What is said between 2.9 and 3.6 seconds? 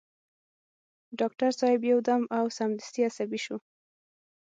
عصبي شو.